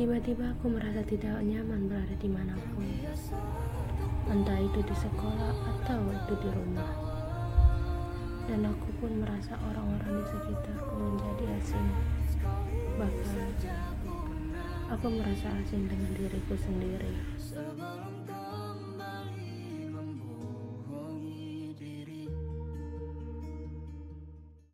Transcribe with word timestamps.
Tiba-tiba 0.00 0.56
aku 0.56 0.72
merasa 0.72 1.04
tidak 1.04 1.44
nyaman 1.44 1.84
berada 1.84 2.16
di 2.16 2.24
mana 2.24 2.56
pun. 2.72 2.88
Entah 4.32 4.56
itu 4.56 4.80
di 4.80 4.96
sekolah 4.96 5.52
atau 5.52 6.00
itu 6.08 6.34
di 6.40 6.48
rumah. 6.56 6.88
Dan 8.48 8.64
aku 8.64 8.88
pun 8.96 9.20
merasa 9.20 9.60
orang-orang 9.60 10.24
di 10.24 10.24
sekitarku 10.24 10.96
menjadi 10.96 11.44
asing. 11.60 11.88
Bahkan, 12.96 13.44
aku 14.88 15.06
merasa 15.20 15.52
asing 15.60 15.84
dengan 15.84 16.16
diriku 16.16 16.56
sendiri. 16.56 17.20